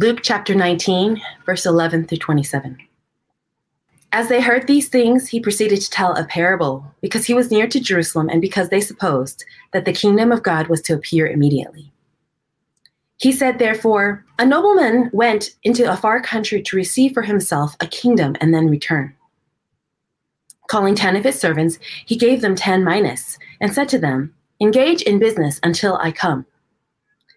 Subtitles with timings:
[0.00, 2.78] Luke chapter 19, verse 11 through 27.
[4.12, 7.66] As they heard these things, he proceeded to tell a parable because he was near
[7.66, 9.44] to Jerusalem and because they supposed
[9.74, 11.92] that the kingdom of God was to appear immediately.
[13.18, 17.86] He said, therefore, a nobleman went into a far country to receive for himself a
[17.86, 19.14] kingdom and then return.
[20.68, 25.02] Calling 10 of his servants, he gave them 10 minas and said to them, Engage
[25.02, 26.46] in business until I come.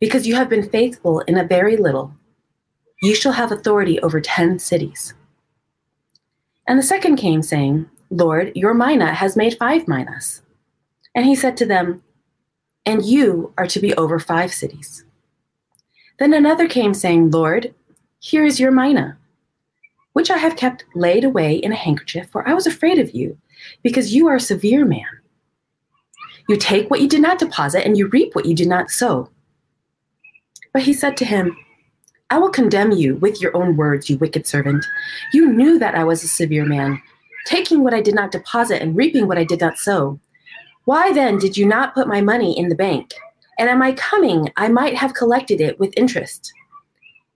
[0.00, 2.14] because you have been faithful in a very little.
[3.02, 5.14] You shall have authority over ten cities.
[6.66, 10.42] And the second came, saying, Lord, your mina has made five minas.
[11.14, 12.02] And he said to them,
[12.86, 15.04] And you are to be over five cities.
[16.18, 17.74] Then another came, saying, Lord,
[18.20, 19.18] here is your mina,
[20.12, 23.38] which I have kept laid away in a handkerchief, for I was afraid of you,
[23.82, 25.06] because you are a severe man.
[26.48, 29.30] You take what you did not deposit, and you reap what you did not sow.
[30.72, 31.56] But he said to him,
[32.30, 34.84] I will condemn you with your own words, you wicked servant.
[35.32, 37.02] You knew that I was a severe man,
[37.46, 40.20] taking what I did not deposit and reaping what I did not sow.
[40.84, 43.12] Why then did you not put my money in the bank?
[43.60, 46.50] and at my coming I might have collected it with interest.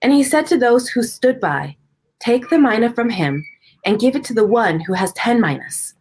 [0.01, 1.77] And he said to those who stood by,
[2.19, 3.45] Take the mina from him
[3.85, 5.93] and give it to the one who has ten minas.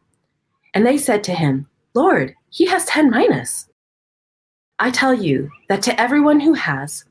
[0.72, 3.68] And they said to him, Lord, he has ten minas.
[4.78, 7.04] I tell you that to everyone who has,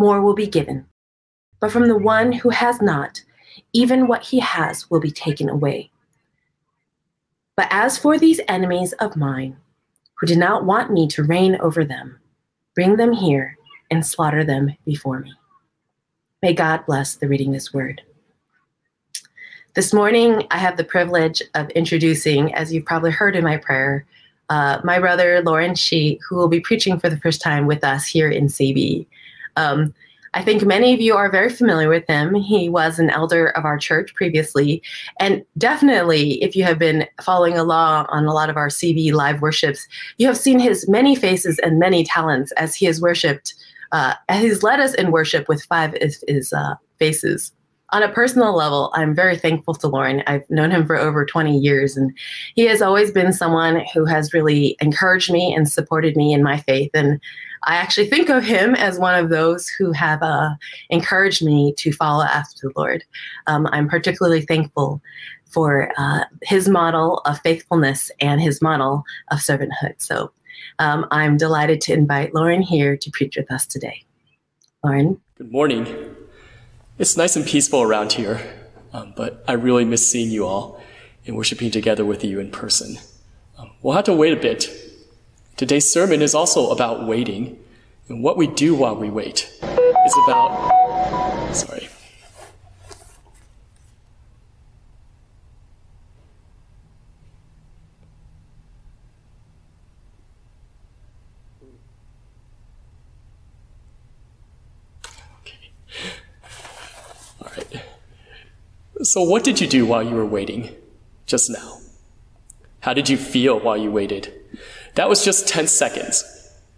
[0.00, 0.86] more will be given.
[1.60, 3.22] But from the one who has not,
[3.72, 5.90] even what he has will be taken away.
[7.56, 9.56] But as for these enemies of mine,
[10.14, 12.20] who did not want me to reign over them,
[12.74, 13.58] Bring them here
[13.90, 15.34] and slaughter them before me.
[16.40, 18.00] May God bless the reading this word.
[19.74, 24.06] This morning, I have the privilege of introducing, as you've probably heard in my prayer,
[24.48, 28.06] uh, my brother Lauren Shi, who will be preaching for the first time with us
[28.06, 29.06] here in CB.
[29.56, 29.94] Um,
[30.32, 32.34] I think many of you are very familiar with him.
[32.34, 34.80] He was an elder of our church previously.
[35.18, 39.42] And definitely, if you have been following along on a lot of our CB live
[39.42, 39.88] worships,
[40.18, 43.54] you have seen his many faces and many talents as he has worshiped,
[43.90, 47.52] uh, he's led us in worship with five of his uh, faces
[47.92, 50.22] on a personal level, I'm very thankful to Lauren.
[50.26, 52.16] I've known him for over 20 years, and
[52.54, 56.58] he has always been someone who has really encouraged me and supported me in my
[56.58, 56.90] faith.
[56.94, 57.20] And
[57.64, 60.50] I actually think of him as one of those who have uh,
[60.88, 63.04] encouraged me to follow after the Lord.
[63.46, 65.02] Um, I'm particularly thankful
[65.46, 69.94] for uh, his model of faithfulness and his model of servanthood.
[69.98, 70.32] So
[70.78, 74.04] um, I'm delighted to invite Lauren here to preach with us today.
[74.82, 75.20] Lauren.
[75.36, 76.16] Good morning.
[76.98, 78.40] It's nice and peaceful around here,
[78.92, 80.80] um, but I really miss seeing you all
[81.26, 82.98] and worshiping together with you in person.
[83.58, 84.89] Um, we'll have to wait a bit.
[85.56, 87.58] Today's sermon is also about waiting,
[88.08, 91.54] and what we do while we wait is about.
[91.54, 91.88] Sorry.
[109.02, 110.74] So, what did you do while you were waiting
[111.26, 111.78] just now?
[112.80, 114.32] How did you feel while you waited?
[114.94, 116.24] That was just 10 seconds.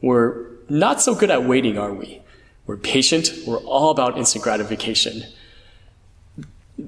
[0.01, 2.23] We're not so good at waiting, are we?
[2.67, 3.33] We're patient.
[3.47, 5.25] We're all about instant gratification.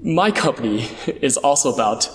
[0.02, 2.08] My company is also about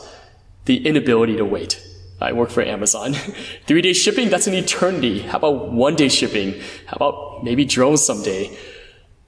[0.65, 1.81] the inability to wait.
[2.21, 3.13] I work for Amazon.
[3.67, 5.21] Three day shipping, that's an eternity.
[5.21, 6.59] How about one day shipping?
[6.85, 8.57] How about maybe drones someday?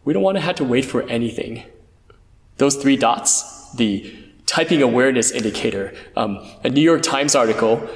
[0.04, 1.64] We don't want to have to wait for anything.
[2.58, 4.14] Those three dots, the
[4.46, 5.94] typing awareness indicator.
[6.18, 7.88] Um, a New York Times article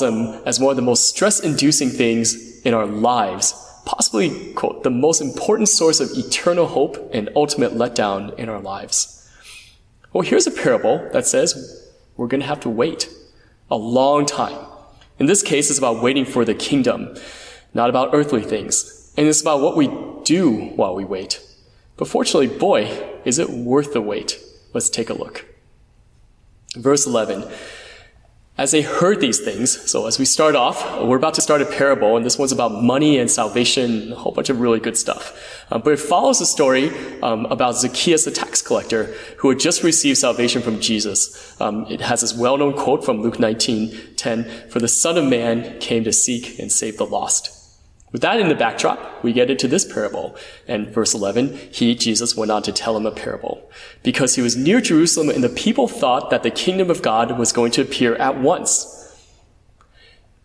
[0.00, 3.54] them as one of the most stress inducing things in our lives,
[3.84, 9.30] possibly, quote, the most important source of eternal hope and ultimate letdown in our lives.
[10.12, 13.08] Well, here's a parable that says we're going to have to wait
[13.70, 14.66] a long time.
[15.18, 17.16] In this case, it's about waiting for the kingdom,
[17.74, 19.12] not about earthly things.
[19.16, 19.88] And it's about what we
[20.24, 21.40] do while we wait.
[21.96, 22.84] But fortunately, boy,
[23.24, 24.40] is it worth the wait.
[24.72, 25.44] Let's take a look.
[26.76, 27.44] Verse 11.
[28.58, 31.64] As they heard these things, so as we start off, we're about to start a
[31.64, 35.64] parable, and this one's about money and salvation, a whole bunch of really good stuff.
[35.70, 36.90] Uh, but it follows a story
[37.22, 41.54] um, about Zacchaeus, the tax collector, who had just received salvation from Jesus.
[41.60, 45.78] Um, it has this well-known quote from Luke 19, 10, For the Son of Man
[45.78, 47.57] came to seek and save the lost.
[48.10, 50.34] With that in the backdrop, we get into this parable.
[50.66, 53.70] And verse 11, he, Jesus, went on to tell him a parable.
[54.02, 57.52] Because he was near Jerusalem and the people thought that the kingdom of God was
[57.52, 58.94] going to appear at once.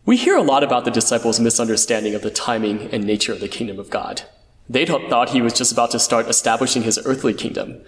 [0.06, 3.48] We hear a lot about the disciples' misunderstanding of the timing and nature of the
[3.48, 4.24] kingdom of God.
[4.70, 7.82] They thought he was just about to start establishing his earthly kingdom.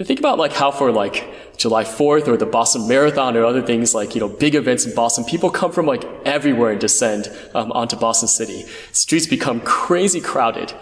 [0.00, 3.60] And think about like how for like July 4th or the Boston Marathon or other
[3.60, 7.30] things like, you know, big events in Boston, people come from like everywhere and descend
[7.54, 8.64] um, onto Boston City.
[8.92, 10.72] Streets become crazy crowded.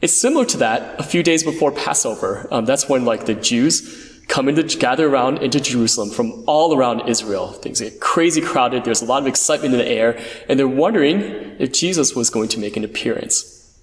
[0.00, 2.48] It's similar to that a few days before Passover.
[2.50, 7.06] Um, that's when like the Jews come into, gather around into Jerusalem from all around
[7.06, 7.48] Israel.
[7.52, 8.82] Things get crazy crowded.
[8.82, 10.18] There's a lot of excitement in the air
[10.48, 11.20] and they're wondering
[11.58, 13.78] if Jesus was going to make an appearance.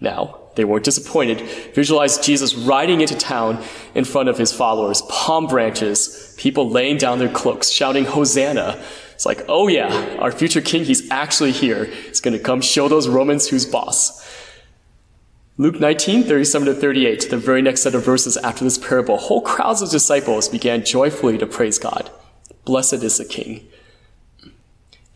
[0.00, 1.40] Now, they weren't disappointed.
[1.72, 3.62] Visualize Jesus riding into town
[3.94, 8.82] in front of his followers, palm branches, people laying down their cloaks, shouting, Hosanna.
[9.14, 11.84] It's like, oh yeah, our future king, he's actually here.
[11.84, 14.28] He's going to come show those Romans who's boss.
[15.58, 19.42] Luke 19, 37 to 38, the very next set of verses after this parable, whole
[19.42, 22.10] crowds of disciples began joyfully to praise God.
[22.64, 23.68] Blessed is the king.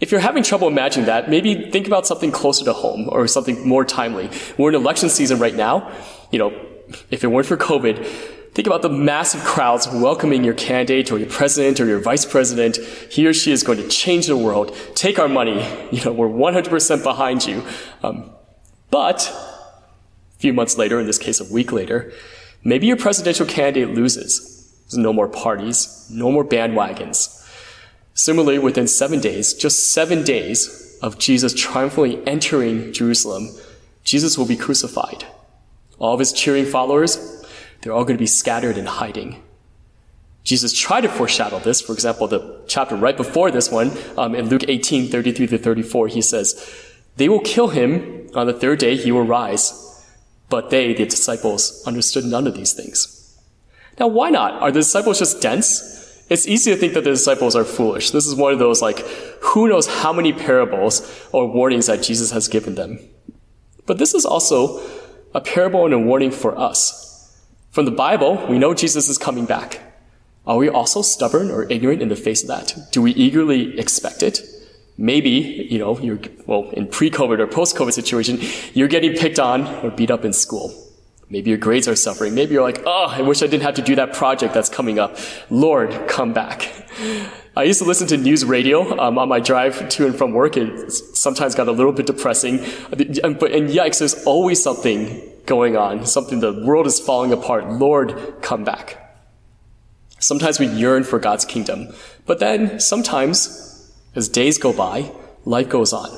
[0.03, 3.67] If you're having trouble imagining that, maybe think about something closer to home or something
[3.67, 4.29] more timely.
[4.59, 5.93] We're in election season right now.
[6.33, 6.67] You know,
[7.13, 8.05] if it weren't for COVID,
[8.53, 12.79] think about the massive crowds welcoming your candidate or your president or your vice president.
[13.13, 14.77] He or she is going to change the world.
[14.97, 15.65] Take our money.
[15.93, 17.65] You know, we're 100% behind you.
[18.03, 18.33] Um,
[18.91, 19.31] but
[20.35, 22.13] a few months later, in this case, a week later,
[22.65, 24.75] maybe your presidential candidate loses.
[24.87, 27.42] There's no more parties, no more bandwagons.
[28.15, 33.51] Similarly, within seven days, just seven days of Jesus triumphantly entering Jerusalem,
[34.05, 35.25] Jesus will be crucified.
[35.99, 37.45] All of his cheering followers,
[37.81, 39.43] they're all going to be scattered and hiding.
[40.45, 41.81] Jesus tried to foreshadow this.
[41.81, 46.09] For example, the chapter right before this one, um, in Luke 18, 33 to 34,
[46.09, 46.85] he says,
[47.17, 48.29] They will kill him.
[48.35, 49.79] On the third day, he will rise.
[50.49, 53.39] But they, the disciples, understood none of these things.
[53.99, 54.61] Now, why not?
[54.61, 55.92] Are the disciples just dense?
[56.33, 58.11] It's easy to think that the disciples are foolish.
[58.11, 59.01] This is one of those, like,
[59.43, 63.01] who knows how many parables or warnings that Jesus has given them.
[63.85, 64.81] But this is also
[65.35, 67.39] a parable and a warning for us.
[67.71, 69.81] From the Bible, we know Jesus is coming back.
[70.47, 72.77] Are we also stubborn or ignorant in the face of that?
[72.93, 74.41] Do we eagerly expect it?
[74.97, 78.41] Maybe, you know, you're, well, in pre-COVID or post-COVID situation,
[78.73, 80.73] you're getting picked on or beat up in school.
[81.33, 82.35] Maybe your grades are suffering.
[82.35, 84.99] Maybe you're like, oh, I wish I didn't have to do that project that's coming
[84.99, 85.17] up.
[85.49, 86.71] Lord, come back.
[87.57, 90.59] I used to listen to news radio um, on my drive to and from work.
[90.59, 92.59] It sometimes got a little bit depressing.
[92.91, 96.05] But and yikes, there's always something going on.
[96.05, 97.67] Something the world is falling apart.
[97.67, 98.99] Lord, come back.
[100.19, 101.95] Sometimes we yearn for God's kingdom,
[102.27, 105.11] but then sometimes, as days go by,
[105.47, 106.11] life goes on.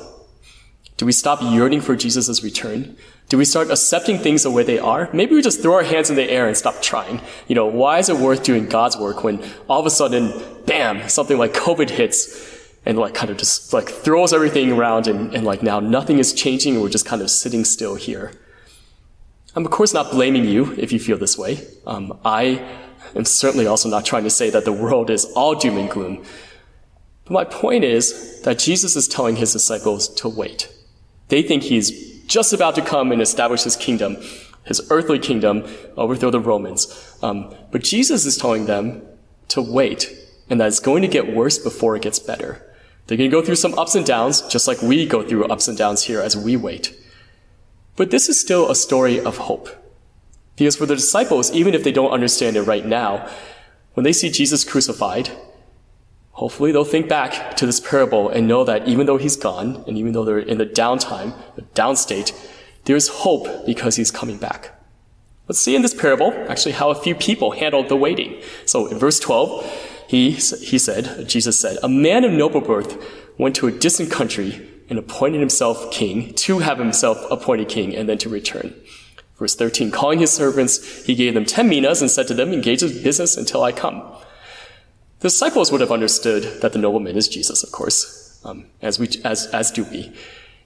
[0.97, 2.97] Do we stop yearning for Jesus' return?
[3.27, 5.09] Do we start accepting things the way they are?
[5.11, 7.21] Maybe we just throw our hands in the air and stop trying.
[7.47, 10.31] You know, why is it worth doing God's work when all of a sudden,
[10.65, 12.55] bam, something like COVID hits
[12.85, 16.33] and like kind of just like throws everything around and, and like now nothing is
[16.33, 18.31] changing and we're just kind of sitting still here.
[19.55, 21.65] I'm of course not blaming you if you feel this way.
[21.87, 22.63] Um, I
[23.15, 26.23] am certainly also not trying to say that the world is all doom and gloom.
[27.23, 30.71] But my point is that Jesus is telling his disciples to wait.
[31.29, 34.17] They think he's just about to come and establish his kingdom,
[34.65, 35.63] his earthly kingdom,
[35.97, 37.17] overthrow the Romans.
[37.21, 39.01] Um, but Jesus is telling them
[39.49, 40.11] to wait,
[40.49, 42.61] and that it's going to get worse before it gets better.
[43.07, 45.67] They're going to go through some ups and downs, just like we go through ups
[45.67, 46.97] and downs here as we wait.
[47.95, 49.69] But this is still a story of hope.
[50.55, 53.29] Because for the disciples, even if they don't understand it right now,
[53.93, 55.29] when they see Jesus crucified,
[56.35, 59.97] Hopefully they'll think back to this parable and know that even though he's gone, and
[59.97, 62.33] even though they're in the downtime, the downstate,
[62.83, 64.77] there's hope because he's coming back.
[65.47, 68.41] Let's see in this parable actually how a few people handled the waiting.
[68.65, 69.63] So in verse 12,
[70.09, 73.01] he, he said, Jesus said, a man of noble birth
[73.37, 78.09] went to a distant country and appointed himself king to have himself appointed king and
[78.09, 78.75] then to return.
[79.37, 82.83] Verse 13, calling his servants, he gave them 10 minas and said to them, engage
[82.83, 84.03] in business until I come.
[85.19, 89.09] The disciples would have understood that the nobleman is Jesus, of course, um, as, we,
[89.23, 90.13] as, as do we.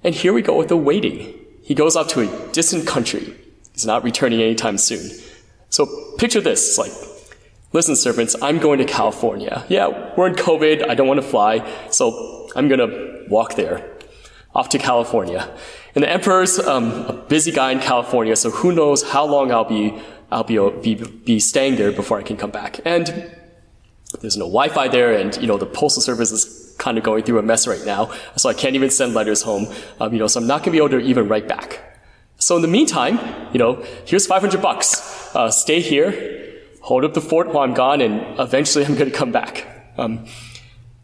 [0.04, 1.34] And here we go with the waiting.
[1.62, 3.34] He goes off to a distant country.
[3.74, 5.12] He's not returning anytime soon.
[5.70, 5.88] So
[6.18, 6.70] picture this.
[6.70, 6.92] It's like,
[7.74, 9.66] listen, servants, I'm going to California.
[9.70, 10.90] Yeah, we're in COVID.
[10.90, 11.70] I don't want to fly.
[11.92, 13.88] So I'm going to walk there,
[14.56, 15.50] off to California.
[15.96, 19.66] And the emperor's um, a busy guy in California, so who knows how long I'll
[19.66, 20.00] be
[20.32, 22.80] I'll be, be be staying there before I can come back.
[22.86, 23.36] And
[24.22, 27.40] there's no Wi-Fi there, and you know the postal service is kind of going through
[27.40, 29.68] a mess right now, so I can't even send letters home.
[30.00, 31.90] Um, you know, so I'm not going to be able to even write back.
[32.38, 33.20] So in the meantime,
[33.52, 35.36] you know, here's 500 bucks.
[35.36, 39.18] Uh, stay here, hold up the fort while I'm gone, and eventually I'm going to
[39.18, 39.94] come back.
[39.98, 40.26] Um,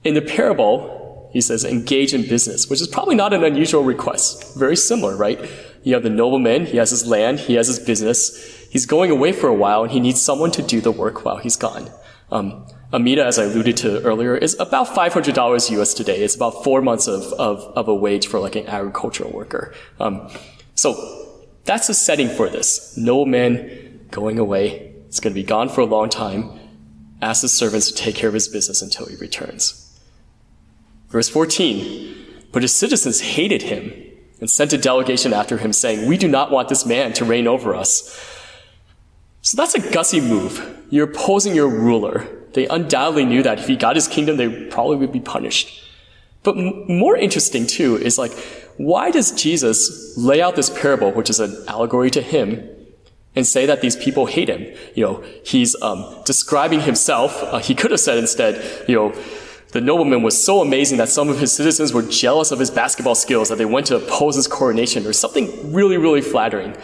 [0.04, 4.56] in the parable, he says, engage in business, which is probably not an unusual request.
[4.56, 5.38] Very similar, right?
[5.84, 8.68] You have the nobleman, he has his land, he has his business.
[8.72, 11.38] He's going away for a while, and he needs someone to do the work while
[11.38, 11.92] he's gone.
[12.32, 16.24] Um, a mina, as I alluded to earlier, is about $500 US today.
[16.24, 19.74] It's about four months of, of, of a wage for like an agricultural worker.
[20.00, 20.30] Um,
[20.76, 22.96] so that's the setting for this.
[22.96, 24.94] No man going away.
[25.08, 26.58] It's going to be gone for a long time.
[27.22, 30.00] Ask his servants to take care of his business until he returns.
[31.10, 32.16] Verse 14.
[32.54, 33.92] But his citizens hated him
[34.40, 37.46] and sent a delegation after him saying, We do not want this man to reign
[37.46, 38.18] over us.
[39.42, 40.86] So that's a gutsy move.
[40.90, 42.26] You're opposing your ruler.
[42.56, 45.84] They undoubtedly knew that if he got his kingdom, they probably would be punished.
[46.42, 48.32] But m- more interesting too is like,
[48.78, 52.68] why does Jesus lay out this parable, which is an allegory to him,
[53.36, 54.74] and say that these people hate him?
[54.96, 57.44] You know, he's um, describing himself.
[57.44, 58.56] Uh, he could have said instead,
[58.88, 59.14] you know,
[59.74, 63.16] the nobleman was so amazing that some of his citizens were jealous of his basketball
[63.16, 66.78] skills that they went to oppose his coronation, or something really, really flattering.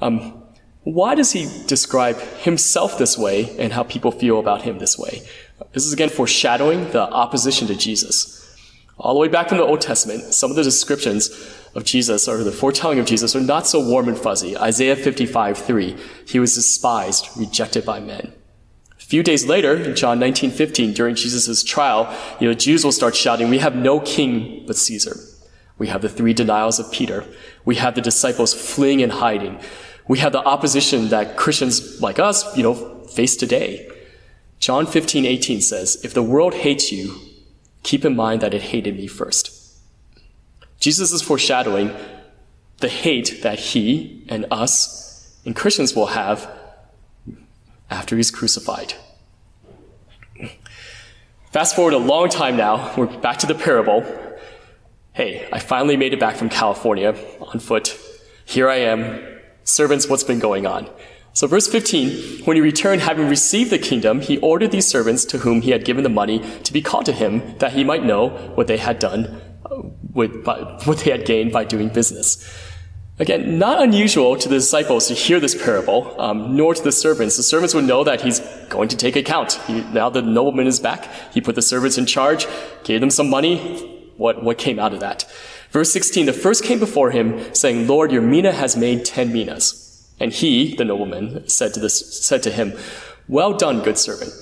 [0.00, 0.45] Um,
[0.86, 5.20] why does he describe himself this way and how people feel about him this way?
[5.72, 8.56] This is again foreshadowing the opposition to Jesus.
[8.96, 11.28] All the way back from the Old Testament, some of the descriptions
[11.74, 14.56] of Jesus or the foretelling of Jesus are not so warm and fuzzy.
[14.56, 18.32] Isaiah 55, 3, he was despised, rejected by men.
[18.92, 22.92] A few days later, in John 19, 15, during Jesus' trial, you know, Jews will
[22.92, 25.16] start shouting, we have no king but Caesar.
[25.78, 27.24] We have the three denials of Peter.
[27.64, 29.58] We have the disciples fleeing and hiding.
[30.08, 32.74] We have the opposition that Christians like us, you know,
[33.06, 33.90] face today.
[34.58, 37.16] John 15, 18 says, if the world hates you,
[37.82, 39.52] keep in mind that it hated me first.
[40.80, 41.94] Jesus is foreshadowing
[42.78, 46.50] the hate that he and us and Christians will have
[47.90, 48.94] after he's crucified.
[51.52, 54.04] Fast forward a long time now, we're back to the parable.
[55.12, 57.98] Hey, I finally made it back from California on foot.
[58.44, 59.35] Here I am.
[59.66, 60.88] Servants, what's been going on?
[61.32, 65.38] So verse 15, when he returned, having received the kingdom, he ordered these servants to
[65.38, 68.28] whom he had given the money to be called to him, that he might know
[68.54, 69.82] what they had done, uh,
[70.14, 72.48] with, by, what they had gained by doing business.
[73.18, 77.36] Again, not unusual to the disciples to hear this parable, um, nor to the servants.
[77.36, 79.54] The servants would know that he's going to take account.
[79.66, 81.10] He, now the nobleman is back.
[81.34, 82.46] He put the servants in charge,
[82.84, 84.12] gave them some money.
[84.16, 85.24] What, what came out of that?
[85.76, 90.10] Verse 16, the first came before him, saying, Lord, your mina has made ten minas.
[90.18, 92.72] And he, the nobleman, said to, this, said to him,
[93.28, 94.32] Well done, good servant.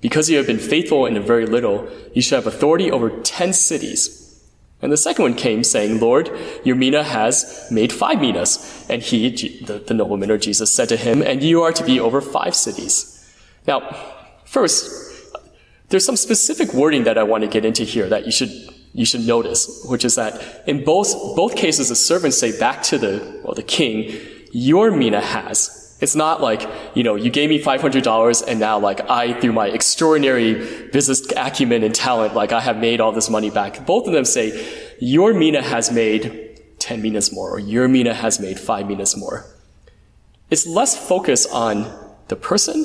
[0.00, 3.52] Because you have been faithful in a very little, you shall have authority over ten
[3.52, 4.44] cities.
[4.82, 8.84] And the second one came, saying, Lord, your mina has made five minas.
[8.90, 9.30] And he,
[9.64, 12.56] the, the nobleman or Jesus, said to him, And you are to be over five
[12.56, 13.32] cities.
[13.68, 13.88] Now,
[14.44, 14.90] first,
[15.90, 18.50] there's some specific wording that I want to get into here that you should
[18.92, 22.98] you should notice, which is that in both both cases, the servants say back to
[22.98, 24.18] the well, the king,
[24.52, 25.78] your mina has.
[26.02, 29.68] It's not like, you know, you gave me $500 and now like I, through my
[29.68, 33.86] extraordinary business acumen and talent, like I have made all this money back.
[33.86, 38.40] Both of them say, your mina has made 10 minas more or your mina has
[38.40, 39.46] made 5 minas more.
[40.50, 41.86] It's less focus on
[42.26, 42.84] the person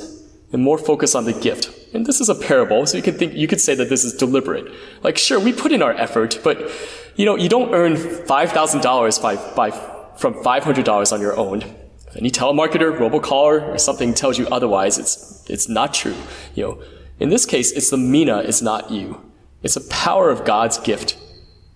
[0.54, 1.72] and more focus on the gift.
[1.94, 4.14] And this is a parable, so you could think, you could say that this is
[4.14, 4.72] deliberate.
[5.04, 6.70] Like, sure, we put in our effort, but,
[7.16, 9.72] you know, you don't earn $5,000 by, by
[10.18, 11.62] from $500 on your own.
[11.62, 16.16] If any telemarketer, robocaller, or something tells you otherwise, it's, it's not true.
[16.56, 16.84] You know,
[17.20, 19.22] in this case, it's the mina, it's not you.
[19.64, 21.18] It's the power of God's gift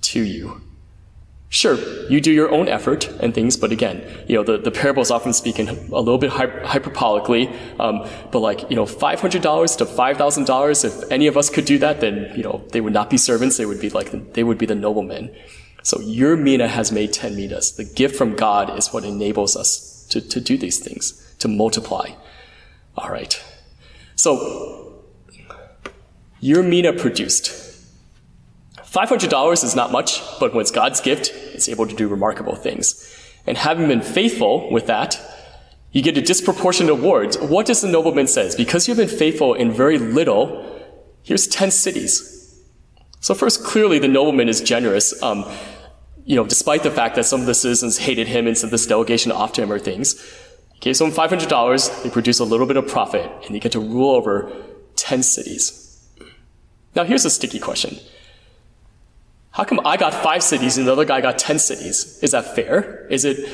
[0.01, 0.62] to you.
[1.53, 1.75] Sure,
[2.10, 5.34] you do your own effort and things, but again, you know, the, the parables often
[5.34, 11.12] speak in a little bit hyperbolically, um, but like, you know, $500 to $5,000, if
[11.12, 13.65] any of us could do that, then, you know, they would not be servants, they
[13.65, 15.29] would be like, they would be the noblemen.
[15.84, 17.75] So your mina has made 10 minas.
[17.75, 22.12] The gift from God is what enables us to, to do these things, to multiply.
[22.96, 23.43] All right.
[24.15, 25.03] So
[26.39, 27.67] your mina produced.
[28.91, 33.17] $500 is not much, but when it's God's gift, it's able to do remarkable things.
[33.46, 35.20] And having been faithful with that,
[35.91, 37.36] you get a disproportionate award.
[37.36, 38.55] What does the nobleman says?
[38.55, 40.88] Because you've been faithful in very little,
[41.24, 42.62] here's 10 cities.
[43.20, 45.22] So first, clearly the nobleman is generous.
[45.22, 45.46] Um,
[46.25, 48.88] you know, despite the fact that some of the citizens hated him and sent this
[48.88, 50.20] delegation off to him or things,
[50.74, 53.79] he gave someone $500, they produce a little bit of profit, and they get to
[53.79, 54.51] rule over
[54.96, 56.10] 10 cities.
[56.96, 57.98] Now, here's a sticky question.
[59.51, 62.20] How come I got five cities and the other guy got 10 cities?
[62.22, 63.05] Is that fair?
[63.08, 63.50] Is it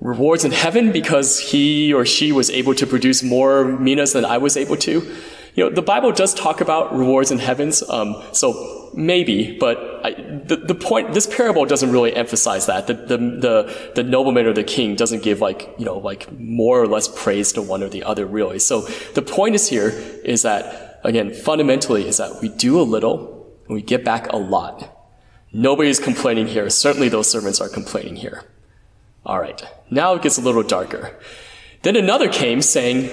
[0.00, 4.38] rewards in heaven because he or she was able to produce more minas than I
[4.38, 5.16] was able to?
[5.54, 10.10] You know, the Bible does talk about rewards in heavens, um, so maybe, but I,
[10.12, 12.88] the, the point, this parable doesn't really emphasize that.
[12.88, 16.82] The, the, the, the nobleman or the king doesn't give like, you know, like more
[16.82, 18.58] or less praise to one or the other really.
[18.58, 18.80] So
[19.14, 19.90] the point is here
[20.24, 24.36] is that, again, fundamentally is that we do a little and we get back a
[24.36, 24.93] lot.
[25.56, 26.68] Nobody's complaining here.
[26.68, 28.42] Certainly those servants are complaining here.
[29.24, 29.62] All right.
[29.88, 31.16] Now it gets a little darker.
[31.82, 33.08] Then another came saying,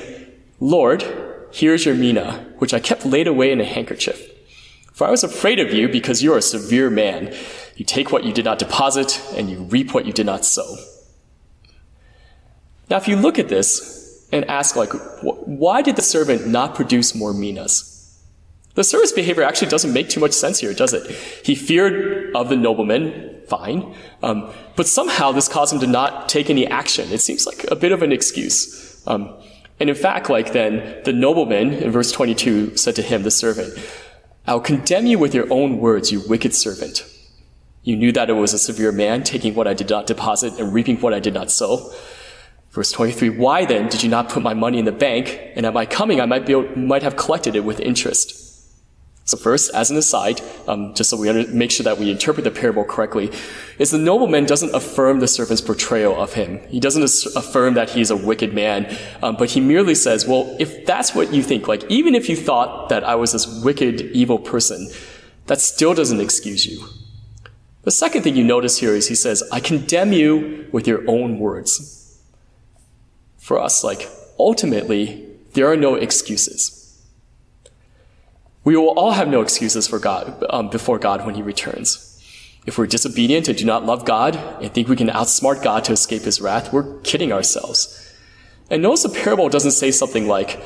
[0.60, 1.06] Lord,
[1.54, 4.28] here's your mina, which I kept laid away in a handkerchief.
[4.92, 7.32] For I was afraid of you because you are a severe man.
[7.76, 10.78] You take what you did not deposit and you reap what you did not sow.
[12.90, 17.14] Now, if you look at this and ask, like, why did the servant not produce
[17.14, 17.91] more minas?
[18.74, 21.10] The servant's behavior actually doesn't make too much sense here, does it?
[21.46, 26.50] He feared of the nobleman, fine, um, but somehow this caused him to not take
[26.50, 27.12] any action.
[27.12, 29.06] It seems like a bit of an excuse.
[29.06, 29.36] Um,
[29.80, 33.78] and in fact, like then, the nobleman in verse 22 said to him, the servant,
[34.48, 37.06] I'll condemn you with your own words, you wicked servant.
[37.84, 40.72] You knew that it was a severe man, taking what I did not deposit and
[40.72, 41.92] reaping what I did not sow.
[42.70, 45.74] Verse 23, why then did you not put my money in the bank, and at
[45.74, 48.51] my coming I might, be, might have collected it with interest?
[49.32, 52.52] So first, as an aside, um, just so we make sure that we interpret the
[52.52, 53.32] parable correctly,
[53.80, 56.60] is the nobleman doesn't affirm the servant's portrayal of him.
[56.68, 57.02] He doesn't
[57.38, 61.34] affirm that he's a wicked man, um, but he merely says, well, if that's what
[61.34, 64.90] you think, like even if you thought that I was this wicked, evil person,
[65.46, 66.86] that still doesn't excuse you.
[67.84, 71.40] The second thing you notice here is he says, I condemn you with your own
[71.40, 72.22] words.
[73.38, 76.81] For us, like, ultimately, there are no excuses.
[78.64, 82.08] We will all have no excuses for God um, before God when He returns.
[82.68, 85.94] If we're disobedient and do not love God and think we can outsmart God to
[85.94, 87.98] escape His wrath, we're kidding ourselves.
[88.70, 90.62] And notice the parable doesn't say something like,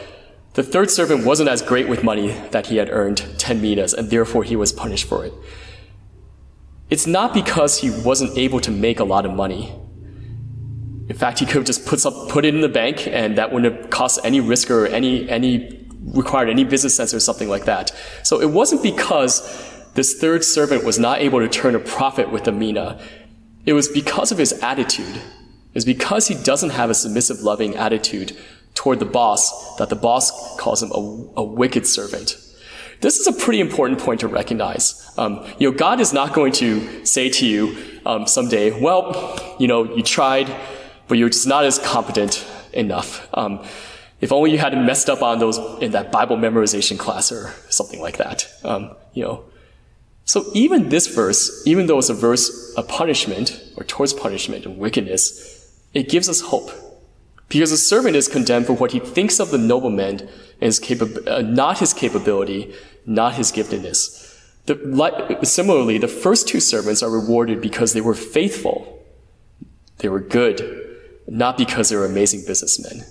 [0.55, 4.09] the third servant wasn't as great with money that he had earned 10 minas, and
[4.09, 5.33] therefore he was punished for it.
[6.89, 9.75] It's not because he wasn't able to make a lot of money.
[11.09, 13.51] In fact, he could have just put, some, put it in the bank, and that
[13.51, 17.65] wouldn't have cost any risk or any, any required any business sense or something like
[17.65, 17.91] that.
[18.23, 19.41] So it wasn't because
[19.95, 22.99] this third servant was not able to turn a profit with the mina.
[23.65, 25.15] It was because of his attitude.
[25.15, 28.37] It was because he doesn't have a submissive, loving attitude
[28.75, 32.37] toward the boss that the boss calls him a, a wicked servant.
[33.01, 35.11] This is a pretty important point to recognize.
[35.17, 39.67] Um, you know, God is not going to say to you um, someday, "Well, you
[39.67, 40.53] know, you tried,
[41.07, 43.65] but you're just not as competent enough." Um,
[44.25, 48.01] if only you hadn't messed up on those in that Bible memorization class or something
[48.01, 48.51] like that.
[48.63, 49.43] Um, you know.
[50.23, 54.79] So even this verse, even though it's a verse of punishment or towards punishment and
[54.79, 56.71] wickedness, it gives us hope.
[57.49, 61.21] Because the servant is condemned for what he thinks of the nobleman and his capa-
[61.31, 62.73] uh, not his capability,
[63.05, 64.23] not his giftedness.
[64.65, 69.05] The, like, similarly, the first two servants are rewarded because they were faithful.
[69.99, 70.57] They were good,
[71.27, 73.05] not because they were amazing businessmen.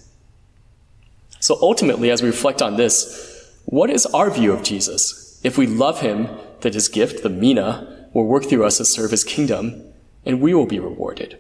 [1.45, 5.39] So ultimately, as we reflect on this, what is our view of Jesus?
[5.45, 6.29] If we love him,
[6.63, 9.93] that his gift, the mina, will work through us to serve his kingdom,
[10.25, 11.39] and we will be rewarded.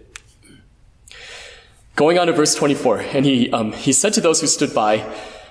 [1.97, 5.11] Going on to verse 24, and he, um, he said to those who stood by,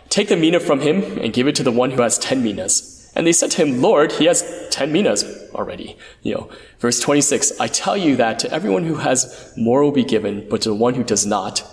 [0.09, 3.11] Take the mina from him and give it to the one who has ten minas.
[3.15, 5.23] And they said to him, Lord, he has ten minas
[5.55, 5.97] already.
[6.21, 10.03] You know, verse 26, I tell you that to everyone who has more will be
[10.03, 11.63] given, but to the one who does not,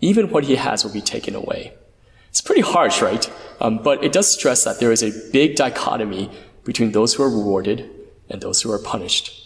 [0.00, 1.74] even what he has will be taken away.
[2.30, 3.30] It's pretty harsh, right?
[3.60, 6.30] Um, but it does stress that there is a big dichotomy
[6.64, 7.90] between those who are rewarded
[8.28, 9.36] and those who are punished.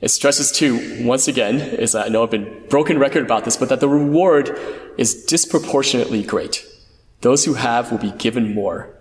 [0.00, 3.56] It stresses too, once again, is that I know I've been broken record about this,
[3.56, 4.58] but that the reward
[4.98, 6.66] is disproportionately great.
[7.20, 8.92] Those who have will be given more.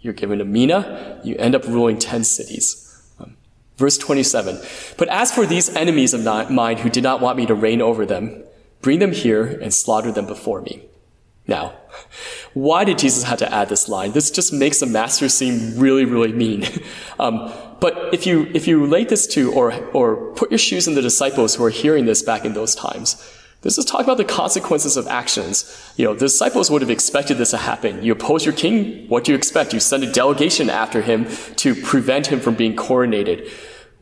[0.00, 3.02] You're given a mina, you end up ruling 10 cities.
[3.18, 3.36] Um,
[3.78, 4.60] verse 27.
[4.96, 8.06] But as for these enemies of mine who did not want me to reign over
[8.06, 8.44] them,
[8.80, 10.84] bring them here and slaughter them before me.
[11.46, 11.74] Now,
[12.54, 14.12] why did Jesus have to add this line?
[14.12, 16.66] This just makes the master seem really, really mean.
[17.16, 20.94] Um, but if you if you relate this to or or put your shoes in
[20.94, 23.22] the disciples who are hearing this back in those times,
[23.64, 25.92] this is talking about the consequences of actions.
[25.96, 28.02] You know, the disciples would have expected this to happen.
[28.02, 29.72] You oppose your king, what do you expect?
[29.72, 31.26] You send a delegation after him
[31.56, 33.48] to prevent him from being coronated.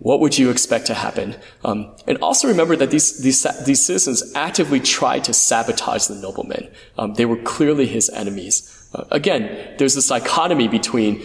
[0.02, 1.36] What would you expect to happen?
[1.64, 6.68] Um, and also remember that these, these, these citizens actively tried to sabotage the nobleman.
[6.98, 8.90] Um, they were clearly his enemies.
[8.92, 11.22] Uh, again, there's this dichotomy between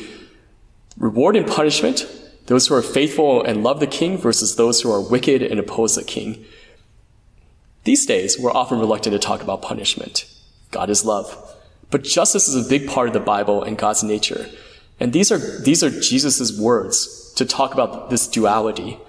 [0.96, 2.06] reward and punishment,
[2.46, 5.96] those who are faithful and love the king versus those who are wicked and oppose
[5.96, 6.46] the king.
[7.84, 10.32] These days, we're often reluctant to talk about punishment.
[10.70, 11.56] God is love.
[11.90, 14.46] But justice is a big part of the Bible and God's nature.
[15.00, 19.00] And these are, these are Jesus' words to talk about this duality.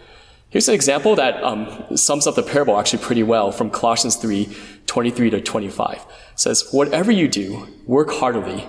[0.50, 4.48] Here's an example that um, sums up the parable actually pretty well from Colossians 3
[4.86, 5.96] 23 to 25.
[5.96, 8.66] It says, Whatever you do, work heartily,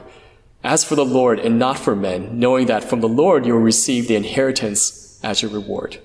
[0.63, 3.61] as for the Lord and not for men, knowing that from the Lord you will
[3.61, 5.99] receive the inheritance as your reward.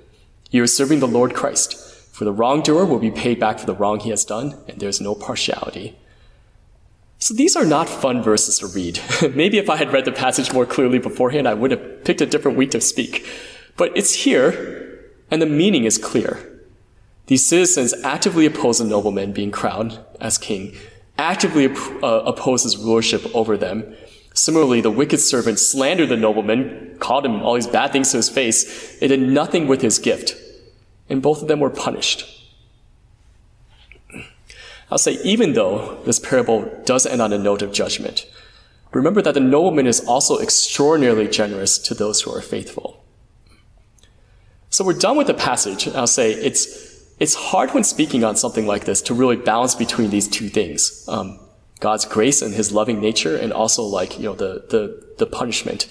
[0.50, 1.74] You are serving the Lord Christ,
[2.14, 4.88] for the wrongdoer will be paid back for the wrong he has done, and there
[4.88, 5.98] is no partiality.
[7.24, 9.00] So these are not fun verses to read.
[9.34, 12.26] Maybe if I had read the passage more clearly beforehand, I would have picked a
[12.26, 13.26] different week to speak.
[13.78, 16.60] But it's here, and the meaning is clear.
[17.28, 20.76] These citizens actively oppose a nobleman being crowned as king,
[21.16, 23.96] actively uh, oppose his rulership over them.
[24.34, 28.28] Similarly, the wicked servant slandered the nobleman, called him all these bad things to his
[28.28, 30.36] face, and did nothing with his gift.
[31.08, 32.33] And both of them were punished.
[34.90, 38.26] I'll say, even though this parable does end on a note of judgment,
[38.92, 43.04] remember that the nobleman is also extraordinarily generous to those who are faithful.
[44.70, 45.88] So we're done with the passage.
[45.88, 50.10] I'll say it's, it's hard when speaking on something like this to really balance between
[50.10, 51.04] these two things.
[51.08, 51.38] Um,
[51.80, 55.86] God's grace and his loving nature and also like, you know, the, the, the punishment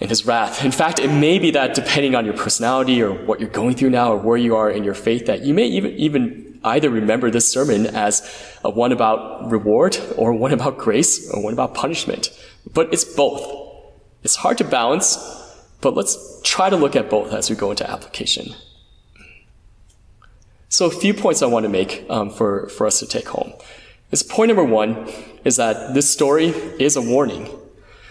[0.00, 0.64] and his wrath.
[0.64, 3.90] In fact, it may be that depending on your personality or what you're going through
[3.90, 7.30] now or where you are in your faith, that you may even, even either remember
[7.30, 8.22] this sermon as
[8.64, 12.30] a one about reward or one about grace or one about punishment.
[12.72, 13.64] But it's both.
[14.22, 15.16] It's hard to balance,
[15.80, 18.54] but let's try to look at both as we go into application.
[20.68, 23.52] So a few points I want to make um, for, for us to take home.
[24.10, 25.08] Is point number one
[25.44, 27.48] is that this story is a warning.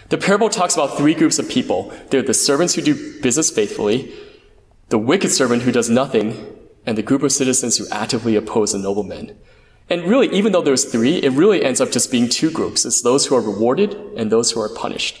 [0.08, 1.92] The parable talks about three groups of people.
[2.10, 4.14] They're the servants who do business faithfully,
[4.88, 6.55] the wicked servant who does nothing,
[6.86, 9.36] and the group of citizens who actively oppose the nobleman.
[9.88, 12.84] And really, even though there's three, it really ends up just being two groups.
[12.84, 15.20] It's those who are rewarded and those who are punished.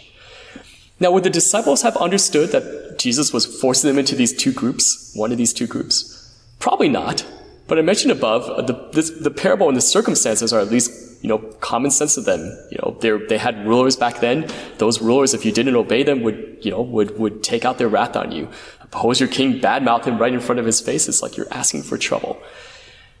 [0.98, 5.12] Now, would the disciples have understood that Jesus was forcing them into these two groups,
[5.14, 6.34] one of these two groups?
[6.58, 7.24] Probably not.
[7.68, 10.90] But I mentioned above, uh, the, this, the parable and the circumstances are at least,
[11.26, 12.40] you know, common sense to them.
[12.70, 14.48] You know, they they had rulers back then.
[14.78, 17.88] Those rulers, if you didn't obey them, would, you know, would, would take out their
[17.88, 18.48] wrath on you.
[18.80, 21.08] Oppose your king, badmouth him right in front of his face.
[21.08, 22.40] It's like you're asking for trouble.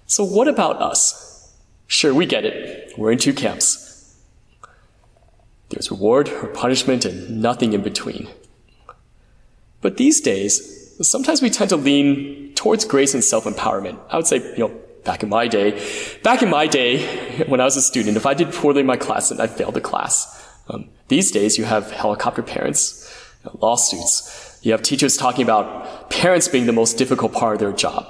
[0.06, 1.52] So what about us?
[1.88, 2.96] Sure, we get it.
[2.96, 4.16] We're in two camps.
[5.70, 8.28] There's reward or punishment and nothing in between.
[9.80, 13.98] But these days, sometimes we tend to lean towards grace and self-empowerment.
[14.10, 15.80] I would say, you know, back in my day,
[16.22, 18.96] back in my day, when I was a student, if I did poorly in my
[18.96, 20.44] class, then I failed the class.
[20.68, 23.08] Um, these days, you have helicopter parents,
[23.62, 24.58] lawsuits.
[24.62, 28.06] You have teachers talking about parents being the most difficult part of their job.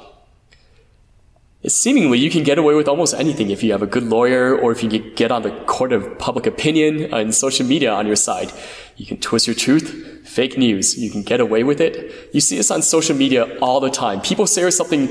[1.67, 4.71] Seemingly, you can get away with almost anything if you have a good lawyer or
[4.71, 8.53] if you get on the court of public opinion and social media on your side.
[8.97, 10.99] You can twist your truth, fake news.
[10.99, 11.95] You can get away with it.
[12.35, 14.21] You see this on social media all the time.
[14.21, 15.09] People say or something,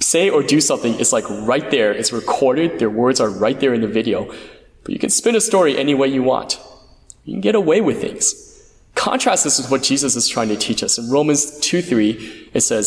[0.00, 0.98] say or do something.
[0.98, 1.92] It's like right there.
[1.92, 2.78] It's recorded.
[2.78, 4.24] Their words are right there in the video.
[4.82, 6.58] But you can spin a story any way you want.
[7.24, 8.26] You can get away with things.
[8.94, 10.96] Contrast this with what Jesus is trying to teach us.
[10.96, 12.86] In Romans 2 3, it says,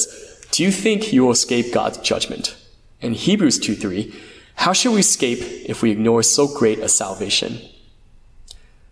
[0.52, 2.58] Do you think you will escape God's judgment?
[3.00, 4.12] In Hebrews 2 3,
[4.56, 7.60] how shall we escape if we ignore so great a salvation?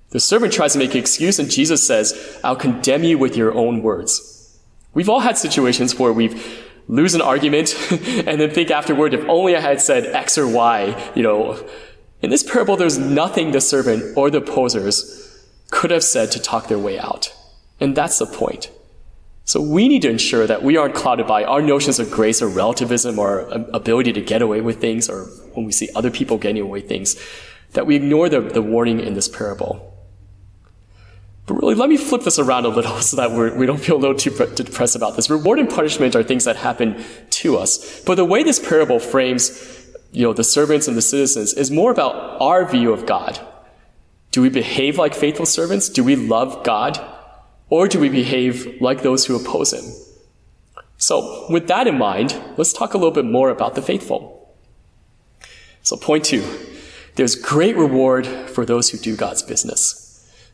[0.10, 3.54] The servant tries to make an excuse, and Jesus says, I'll condemn you with your
[3.54, 4.60] own words.
[4.94, 9.56] We've all had situations where we've lose an argument and then think afterward, if only
[9.56, 11.64] I had said X or Y, you know.
[12.22, 16.68] In this parable, there's nothing the servant or the opposers could have said to talk
[16.68, 17.34] their way out.
[17.80, 18.72] And that's the point.
[19.44, 22.48] So we need to ensure that we aren't clouded by our notions of grace or
[22.48, 23.42] relativism or
[23.74, 26.90] ability to get away with things or when we see other people getting away with
[26.90, 27.16] things,
[27.72, 29.97] that we ignore the, the warning in this parable.
[31.48, 33.82] But really, let me flip this around a little so that we're, we do not
[33.82, 35.30] feel a little too, too depressed about this.
[35.30, 38.02] Reward and punishment are things that happen to us.
[38.02, 41.92] But the way this parable frames, you know, the servants and the citizens is more
[41.92, 43.40] about our view of God
[44.38, 45.90] do we behave like faithful servants?
[45.90, 47.00] Do we love God?
[47.72, 49.86] Or do we behave like those who oppose him?
[50.98, 54.56] So, with that in mind, let's talk a little bit more about the faithful.
[55.82, 56.46] So, point two
[57.16, 60.07] there's great reward for those who do God's business.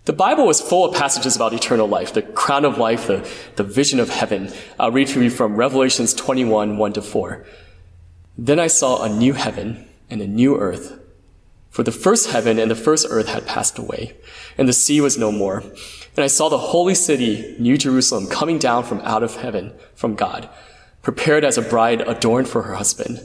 [0.06, 3.64] The Bible is full of passages about eternal life, the crown of life, the, the
[3.64, 4.52] vision of heaven.
[4.78, 7.46] I'll read to you from Revelations 21, 1 to 4.
[8.38, 11.00] Then I saw a new heaven and a new earth.
[11.70, 14.18] For the first heaven and the first earth had passed away,
[14.58, 15.60] and the sea was no more.
[16.16, 20.16] And I saw the holy city, New Jerusalem, coming down from out of heaven, from
[20.16, 20.50] God,
[21.02, 23.22] prepared as a bride adorned for her husband.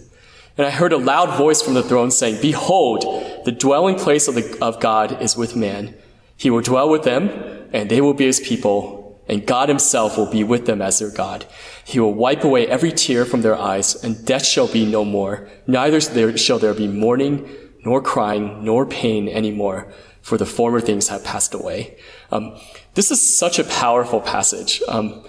[0.56, 3.02] And I heard a loud voice from the throne saying, Behold,
[3.44, 5.96] the dwelling place of, the, of God is with man
[6.38, 7.28] he will dwell with them,
[7.72, 11.10] and they will be his people, and God himself will be with them as their
[11.10, 11.44] God.
[11.84, 15.48] He will wipe away every tear from their eyes, and death shall be no more.
[15.66, 16.00] Neither
[16.38, 17.46] shall there be mourning,
[17.84, 21.98] nor crying, nor pain anymore, for the former things have passed away.
[22.30, 22.56] Um,
[22.94, 24.80] this is such a powerful passage.
[24.88, 25.24] Um,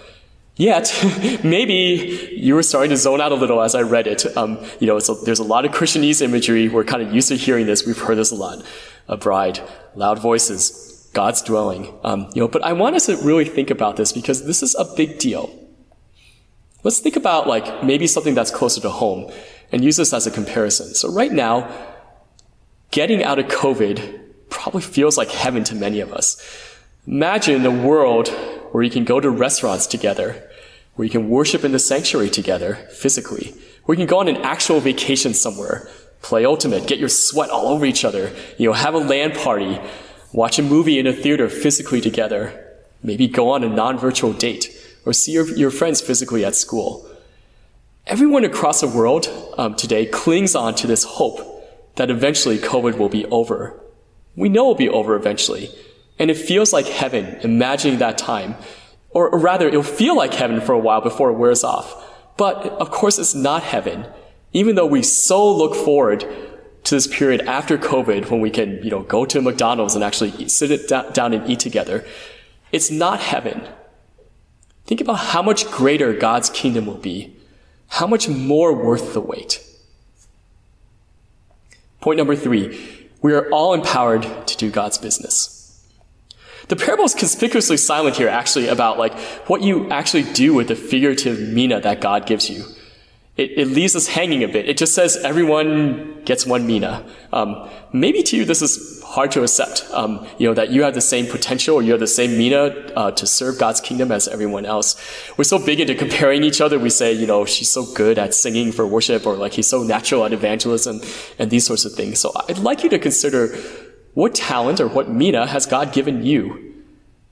[0.60, 0.92] Yet,
[1.42, 4.26] maybe you were starting to zone out a little as I read it.
[4.36, 6.68] Um, you know, so there's a lot of Christianese imagery.
[6.68, 7.86] We're kind of used to hearing this.
[7.86, 8.62] We've heard this a lot.
[9.08, 9.58] A bride,
[9.94, 11.92] loud voices, God's dwelling.
[12.04, 14.74] Um, you know, but I want us to really think about this because this is
[14.76, 15.50] a big deal.
[16.82, 19.30] Let's think about like maybe something that's closer to home
[19.72, 20.94] and use this as a comparison.
[20.94, 21.70] So right now,
[22.90, 26.40] getting out of COVID probably feels like heaven to many of us.
[27.06, 28.28] Imagine a world
[28.72, 30.48] where you can go to restaurants together,
[30.94, 34.36] where you can worship in the sanctuary together physically, where you can go on an
[34.38, 35.88] actual vacation somewhere,
[36.22, 39.80] play ultimate, get your sweat all over each other, you know, have a LAN party,
[40.32, 42.66] watch a movie in a theater physically together,
[43.02, 44.68] maybe go on a non virtual date,
[45.04, 47.08] or see your, your friends physically at school.
[48.06, 51.60] Everyone across the world um, today clings on to this hope
[51.96, 53.78] that eventually COVID will be over.
[54.36, 55.70] We know it will be over eventually.
[56.18, 58.54] And it feels like heaven, imagining that time.
[59.10, 61.94] Or, or rather, it'll feel like heaven for a while before it wears off.
[62.36, 64.06] But of course, it's not heaven.
[64.52, 66.24] Even though we so look forward
[66.84, 70.48] to this period after COVID when we can, you know, go to McDonald's and actually
[70.48, 72.04] sit it down and eat together.
[72.72, 73.68] It's not heaven.
[74.86, 77.36] Think about how much greater God's kingdom will be,
[77.88, 79.62] how much more worth the wait.
[82.00, 85.56] Point number three, we are all empowered to do God's business.
[86.68, 90.76] The parable is conspicuously silent here, actually, about like what you actually do with the
[90.76, 92.64] figurative mina that God gives you
[93.36, 94.68] it, it, leaves us hanging a bit.
[94.68, 97.06] It just says everyone gets one mina.
[97.32, 99.86] Um, maybe to you this is hard to accept.
[99.92, 102.66] Um, you know that you have the same potential or you have the same mina
[102.96, 104.96] uh, to serve God's kingdom as everyone else.
[105.36, 106.78] We're so big into comparing each other.
[106.78, 109.82] We say, you know, she's so good at singing for worship, or like he's so
[109.82, 111.00] natural at evangelism,
[111.38, 112.20] and these sorts of things.
[112.20, 113.56] So I'd like you to consider
[114.14, 116.66] what talent or what mina has God given you.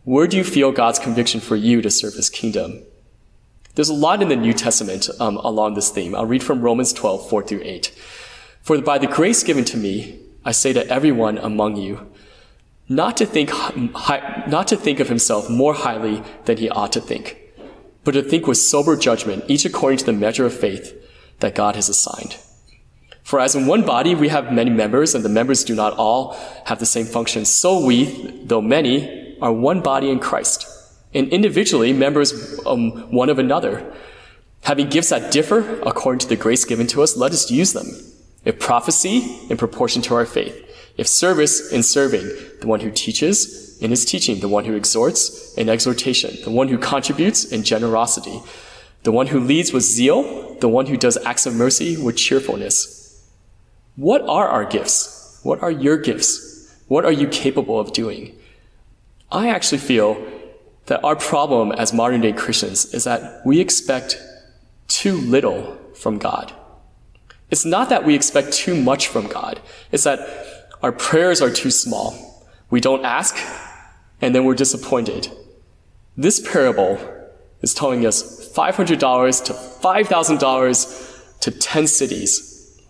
[0.04, 2.82] Where do you feel God's conviction for you to serve His kingdom?
[3.78, 6.12] There's a lot in the New Testament um, along this theme.
[6.12, 7.94] I'll read from Romans 12, 4 through 8.
[8.60, 12.10] For by the grace given to me, I say to everyone among you,
[12.88, 13.50] not to think,
[14.48, 17.38] not to think of himself more highly than he ought to think,
[18.02, 21.00] but to think with sober judgment, each according to the measure of faith
[21.38, 22.36] that God has assigned.
[23.22, 26.36] For as in one body we have many members, and the members do not all
[26.64, 30.66] have the same function, so we, though many, are one body in Christ
[31.18, 33.92] and individually members um, one of another.
[34.62, 37.87] Having gifts that differ according to the grace given to us, let us use them.
[38.44, 40.64] If prophecy, in proportion to our faith.
[40.96, 42.26] If service, in serving.
[42.61, 44.40] The one who teaches, in his teaching.
[44.40, 46.37] The one who exhorts, in exhortation.
[46.44, 48.40] The one who contributes, in generosity.
[49.02, 50.54] The one who leads with zeal.
[50.61, 53.28] The one who does acts of mercy with cheerfulness.
[53.96, 55.40] What are our gifts?
[55.42, 56.74] What are your gifts?
[56.88, 58.37] What are you capable of doing?
[59.31, 60.24] I actually feel
[60.88, 64.20] that our problem as modern day Christians is that we expect
[64.88, 66.53] too little from God.
[67.51, 69.61] It's not that we expect too much from God.
[69.92, 70.18] It's that
[70.83, 72.46] our prayers are too small.
[72.70, 73.37] We don't ask,
[74.20, 75.31] and then we're disappointed.
[76.16, 76.98] This parable
[77.62, 82.81] is telling us $500 to $5,000 to 10 cities.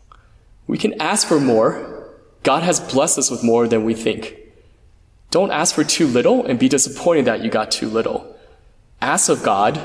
[0.67, 2.15] We can ask for more.
[2.43, 4.37] God has blessed us with more than we think.
[5.31, 8.37] Don't ask for too little and be disappointed that you got too little.
[9.01, 9.81] Ask of God.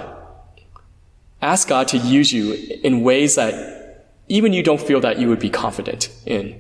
[1.41, 2.53] Ask God to use you
[2.84, 6.60] in ways that even you don't feel that you would be confident in.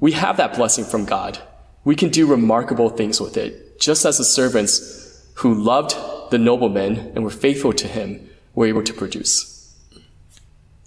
[0.00, 1.38] We have that blessing from God.
[1.84, 5.96] We can do remarkable things with it, just as the servants who loved
[6.30, 9.74] the nobleman and were faithful to him were able to produce.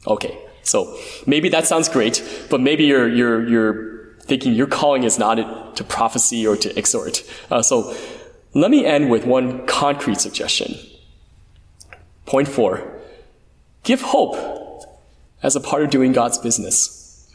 [0.05, 3.90] Okay, so maybe that sounds great, but maybe you're, you're, you're
[4.21, 7.23] thinking your calling is not to prophecy or to exhort.
[7.49, 7.95] Uh, so
[8.53, 10.75] let me end with one concrete suggestion.
[12.25, 12.99] Point four
[13.83, 14.37] give hope
[15.41, 17.31] as a part of doing God's business.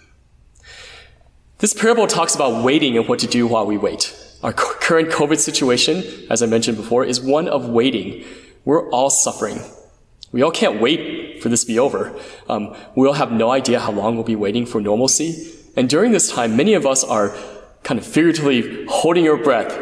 [1.58, 4.14] This parable talks about waiting and what to do while we wait.
[4.42, 8.24] Our current COVID situation, as I mentioned before, is one of waiting.
[8.64, 9.60] We're all suffering.
[10.32, 12.14] We all can't wait for this to be over.
[12.48, 15.52] Um, we all have no idea how long we'll be waiting for normalcy.
[15.76, 17.36] And during this time, many of us are
[17.82, 19.78] kind of figuratively holding our breath,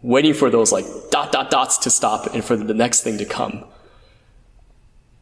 [0.00, 3.24] waiting for those like dot, dot, dots to stop and for the next thing to
[3.24, 3.64] come.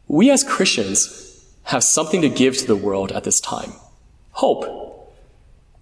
[0.07, 3.73] We as Christians have something to give to the world at this time.
[4.31, 5.13] Hope.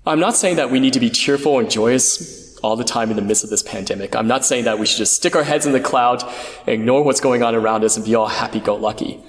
[0.06, 3.16] I'm not saying that we need to be cheerful and joyous all the time in
[3.16, 4.16] the midst of this pandemic.
[4.16, 6.24] I'm not saying that we should just stick our heads in the cloud,
[6.66, 9.20] ignore what's going on around us, and be all happy go lucky.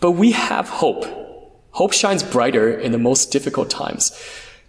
[0.00, 1.23] But we have hope.
[1.74, 4.12] Hope shines brighter in the most difficult times.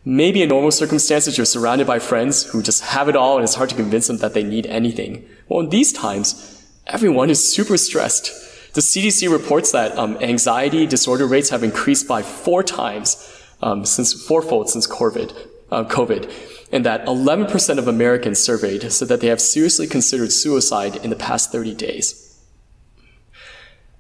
[0.04, 3.56] Maybe in normal circumstances, you're surrounded by friends who just have it all and it's
[3.56, 5.24] hard to convince them that they need anything.
[5.48, 8.32] Well, in these times, everyone is super stressed.
[8.74, 13.16] The CDC reports that um, anxiety disorder rates have increased by four times
[13.62, 15.32] um, since fourfold since COVID,
[15.72, 16.32] uh, COVID,
[16.72, 21.16] and that 11% of Americans surveyed said that they have seriously considered suicide in the
[21.16, 22.44] past 30 days.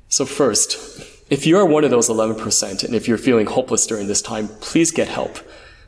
[0.09, 4.07] So first, if you are one of those 11%, and if you're feeling hopeless during
[4.07, 5.39] this time, please get help.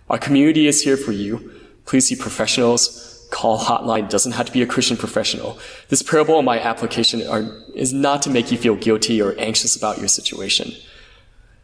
[0.10, 1.52] Our community is here for you.
[1.86, 5.60] Please see professionals call hotline doesn't have to be a Christian professional.
[5.90, 7.44] This parable and my application are,
[7.76, 10.72] is not to make you feel guilty or anxious about your situation.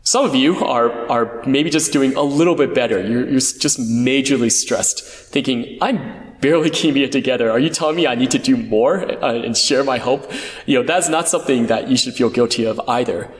[0.03, 2.99] Some of you are, are maybe just doing a little bit better.
[2.99, 7.49] You're, you're just majorly stressed, thinking, I'm barely keeping it together.
[7.49, 10.29] Are you telling me I need to do more uh, and share my hope?
[10.65, 13.31] You know, that's not something that you should feel guilty of either.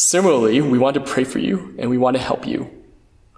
[0.00, 2.70] Similarly, we want to pray for you and we want to help you.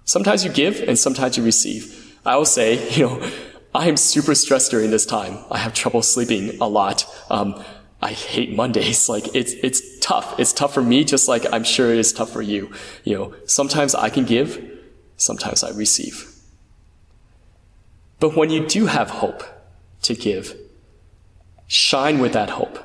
[0.05, 2.17] Sometimes you give and sometimes you receive.
[2.25, 3.29] I will say, you know,
[3.75, 5.39] I am super stressed during this time.
[5.51, 7.05] I have trouble sleeping a lot.
[7.29, 7.61] Um,
[8.01, 9.09] I hate Mondays.
[9.13, 10.39] Like it's it's tough.
[10.39, 12.71] It's tough for me, just like I'm sure it is tough for you.
[13.03, 14.49] You know, sometimes I can give,
[15.17, 16.31] sometimes I receive.
[18.21, 19.43] But when you do have hope
[20.03, 20.55] to give,
[21.67, 22.79] shine with that hope.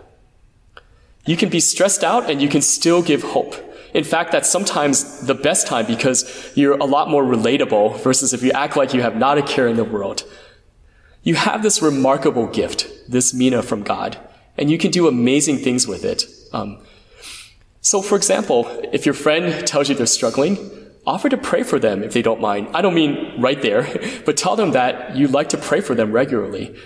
[1.26, 3.67] You can be stressed out and you can still give hope.
[3.94, 8.42] In fact, that's sometimes the best time because you're a lot more relatable versus if
[8.42, 10.24] you act like you have not a care in the world.
[11.22, 14.18] You have this remarkable gift, this mina from God,
[14.56, 16.24] and you can do amazing things with it.
[16.52, 16.82] Um,
[17.80, 20.58] so, for example, if your friend tells you they're struggling,
[21.06, 22.68] offer to pray for them if they don't mind.
[22.74, 23.88] I don't mean right there,
[24.26, 26.76] but tell them that you'd like to pray for them regularly.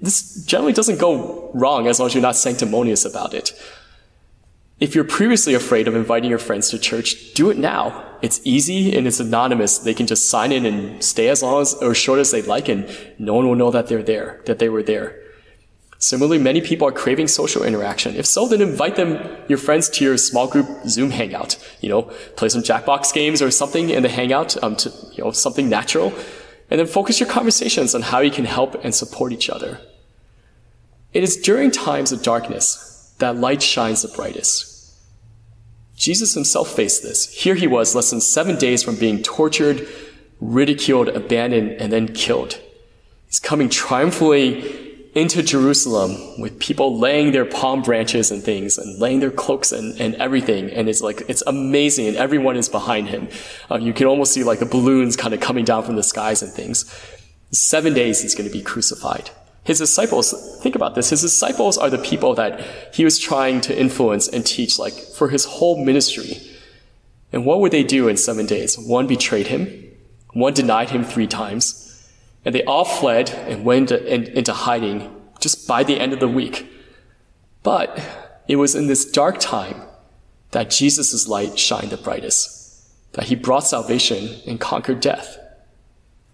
[0.00, 3.52] This generally doesn't go wrong as long as you're not sanctimonious about it.
[4.80, 8.04] If you're previously afraid of inviting your friends to church, do it now.
[8.22, 9.78] It's easy and it's anonymous.
[9.78, 12.68] They can just sign in and stay as long as or short as they like,
[12.68, 15.20] and no one will know that they're there, that they were there.
[15.98, 18.16] Similarly, many people are craving social interaction.
[18.16, 21.56] If so, then invite them, your friends, to your small group Zoom hangout.
[21.80, 22.02] You know,
[22.36, 26.12] play some Jackbox games or something in the hangout, um, to, you know, something natural.
[26.68, 29.80] And then focus your conversations on how you can help and support each other.
[31.12, 32.93] It is during times of darkness
[33.24, 34.70] that light shines the brightest.
[35.96, 37.32] Jesus himself faced this.
[37.32, 39.88] Here he was, less than seven days from being tortured,
[40.40, 42.60] ridiculed, abandoned, and then killed.
[43.26, 44.84] He's coming triumphantly
[45.14, 49.98] into Jerusalem with people laying their palm branches and things and laying their cloaks and,
[50.00, 50.70] and everything.
[50.70, 52.08] And it's like, it's amazing.
[52.08, 53.28] And everyone is behind him.
[53.70, 56.42] Uh, you can almost see like the balloons kind of coming down from the skies
[56.42, 56.84] and things.
[57.52, 59.30] Seven days he's going to be crucified.
[59.64, 63.78] His disciples, think about this, his disciples are the people that he was trying to
[63.78, 66.38] influence and teach, like, for his whole ministry.
[67.32, 68.78] And what would they do in seven days?
[68.78, 69.90] One betrayed him,
[70.34, 72.10] one denied him three times,
[72.44, 76.70] and they all fled and went into hiding just by the end of the week.
[77.62, 77.98] But
[78.46, 79.80] it was in this dark time
[80.50, 85.38] that Jesus' light shined the brightest, that he brought salvation and conquered death.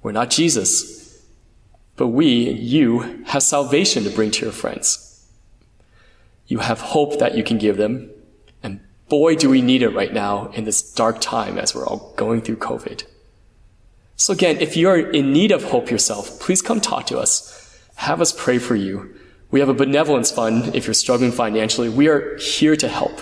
[0.02, 0.99] We're not Jesus,
[2.00, 5.30] but we, you, have salvation to bring to your friends.
[6.46, 8.08] You have hope that you can give them.
[8.62, 12.14] And boy, do we need it right now in this dark time as we're all
[12.16, 13.04] going through COVID.
[14.16, 17.78] So again, if you're in need of hope yourself, please come talk to us.
[17.96, 19.14] Have us pray for you.
[19.50, 21.90] We have a benevolence fund if you're struggling financially.
[21.90, 23.20] We are here to help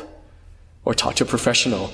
[0.84, 1.90] or talk to a professional.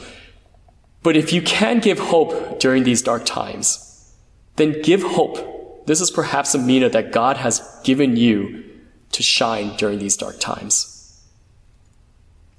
[1.02, 4.12] But if you can give hope during these dark times,
[4.56, 5.53] then give hope
[5.86, 8.64] this is perhaps a mina that God has given you
[9.12, 10.90] to shine during these dark times.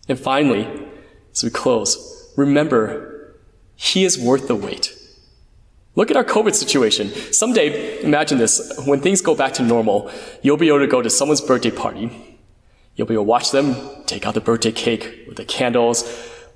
[0.07, 0.67] And finally,
[1.31, 3.35] as we close, remember,
[3.75, 4.95] He is worth the wait.
[5.95, 7.09] Look at our COVID situation.
[7.31, 10.11] Someday, imagine this, when things go back to normal,
[10.41, 12.37] you'll be able to go to someone's birthday party.
[12.95, 16.03] You'll be able to watch them take out the birthday cake with the candles,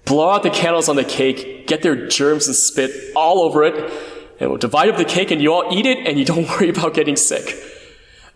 [0.05, 3.91] blow out the candles on the cake, get their germs and spit all over it,
[4.39, 6.69] and we'll divide up the cake and you all eat it and you don't worry
[6.69, 7.55] about getting sick.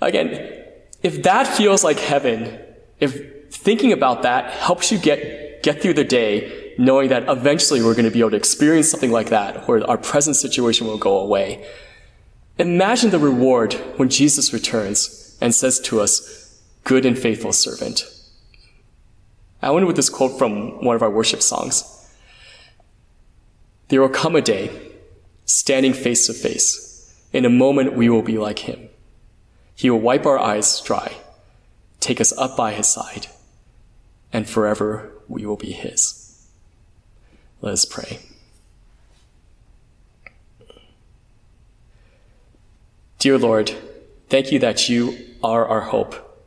[0.02, 0.64] Again,
[1.02, 2.60] if that feels like heaven,
[3.00, 7.94] if thinking about that helps you get, get through the day, knowing that eventually we're
[7.94, 11.20] going to be able to experience something like that, where our present situation will go
[11.20, 11.66] away,
[12.58, 18.06] imagine the reward when Jesus returns and says to us, good and faithful servant.
[19.62, 21.90] I went with this quote from one of our worship songs.
[23.88, 24.93] There will come a day,
[25.46, 26.90] standing face to face.
[27.32, 28.90] In a moment, we will be like him.
[29.76, 31.18] He will wipe our eyes dry,
[32.00, 33.28] take us up by his side,
[34.32, 36.48] and forever we will be his.
[37.62, 38.20] Let us pray.
[43.20, 43.74] Dear Lord,
[44.30, 46.42] thank you that you are our hope.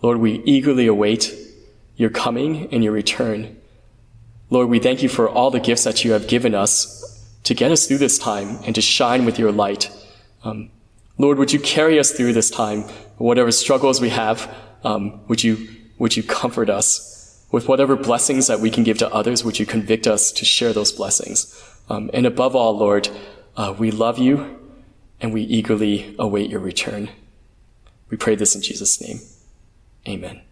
[0.00, 1.34] Lord, we eagerly await
[1.96, 3.56] your coming and your return.
[4.48, 7.01] Lord, we thank you for all the gifts that you have given us
[7.44, 9.90] to get us through this time and to shine with your light.
[10.44, 10.70] Um,
[11.18, 12.82] Lord, would you carry us through this time,
[13.18, 14.52] whatever struggles we have,
[14.84, 15.68] um, would you,
[15.98, 17.10] would you comfort us?
[17.50, 20.72] With whatever blessings that we can give to others, would you convict us to share
[20.72, 21.54] those blessings?
[21.88, 23.10] Um, and above all, Lord,
[23.56, 24.58] uh, we love you
[25.20, 27.10] and we eagerly await your return.
[28.08, 29.20] We pray this in Jesus' name.
[30.08, 30.42] Amen.